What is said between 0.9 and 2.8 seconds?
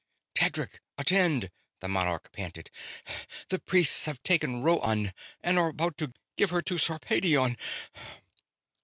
attend!" the monarch panted.